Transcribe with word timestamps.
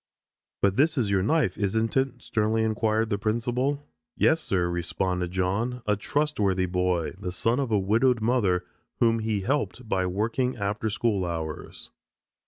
"But 0.63 0.77
this 0.77 0.97
is 0.97 1.11
your 1.11 1.21
knife, 1.21 1.59
isn't 1.59 1.95
it?" 1.95 2.23
sternly 2.23 2.63
inquired 2.63 3.09
the 3.09 3.19
principal. 3.19 3.85
"Yes, 4.17 4.41
sir," 4.41 4.67
responded 4.67 5.29
John, 5.29 5.83
a 5.85 5.95
trustworthy 5.95 6.65
boy, 6.65 7.11
the 7.19 7.31
son 7.31 7.59
of 7.59 7.69
a 7.71 7.77
widowed 7.77 8.19
mother 8.19 8.65
whom 8.99 9.19
he 9.19 9.41
helped 9.41 9.87
by 9.87 10.07
working 10.07 10.57
after 10.57 10.89
school 10.89 11.23
hours. 11.23 11.91